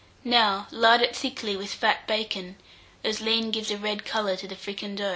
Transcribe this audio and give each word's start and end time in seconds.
Now 0.23 0.65
lard 0.71 1.03
it 1.03 1.15
thickly 1.15 1.55
with 1.55 1.71
fat 1.75 2.07
bacon, 2.07 2.55
as 3.03 3.21
lean 3.21 3.51
gives 3.51 3.69
a 3.69 3.77
red 3.77 4.03
colour 4.03 4.35
to 4.35 4.47
the 4.47 4.55
fricandeau. 4.55 5.09